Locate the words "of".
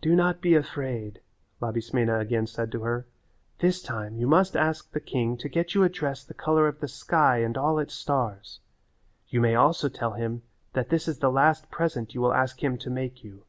6.66-6.80